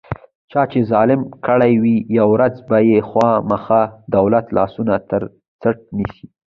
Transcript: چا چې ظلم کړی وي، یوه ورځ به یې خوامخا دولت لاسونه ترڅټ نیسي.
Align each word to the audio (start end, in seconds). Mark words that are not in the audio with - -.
چا 0.51 0.61
چې 0.71 0.79
ظلم 0.91 1.21
کړی 1.45 1.73
وي، 1.83 1.97
یوه 2.17 2.29
ورځ 2.33 2.55
به 2.69 2.77
یې 2.89 2.99
خوامخا 3.09 3.81
دولت 4.15 4.45
لاسونه 4.57 4.93
ترڅټ 5.09 5.77
نیسي. 5.97 6.25